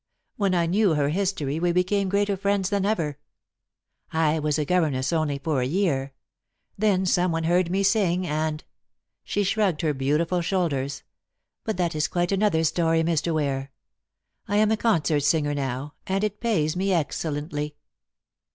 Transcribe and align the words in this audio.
When 0.35 0.55
I 0.55 0.65
knew 0.65 0.95
her 0.95 1.09
history 1.09 1.59
we 1.59 1.71
became 1.71 2.09
greater 2.09 2.35
friends 2.35 2.71
than 2.71 2.87
ever. 2.87 3.19
I 4.11 4.39
was 4.39 4.57
a 4.57 4.65
governess 4.65 5.13
only 5.13 5.37
for 5.37 5.61
a 5.61 5.65
year. 5.67 6.13
Then 6.75 7.05
someone 7.05 7.43
heard 7.43 7.69
me 7.69 7.83
sing, 7.83 8.25
and" 8.25 8.63
she 9.23 9.43
shrugged 9.43 9.81
her 9.81 9.93
beautiful 9.93 10.41
shoulders 10.41 11.03
"but 11.63 11.77
that 11.77 11.93
is 11.93 12.07
quite 12.07 12.31
another 12.31 12.63
story, 12.63 13.03
Mr. 13.03 13.31
Ware. 13.31 13.71
I 14.47 14.55
am 14.57 14.71
a 14.71 14.75
concert 14.75 15.19
singer 15.21 15.53
now, 15.53 15.93
and 16.07 16.23
it 16.23 16.39
pays 16.39 16.75
me 16.75 16.91
excellently." 16.91 17.75